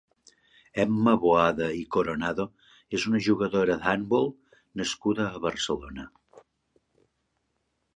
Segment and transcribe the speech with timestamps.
[0.83, 2.47] Emma Boada i Coronado
[3.01, 4.29] és una jugadora d'handbol
[4.83, 6.13] nascuda a Barcelona.